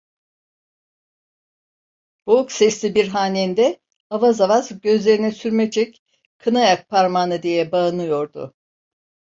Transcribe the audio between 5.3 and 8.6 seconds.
sürme çek, Kına yak parmağına!" diye bağınyordu.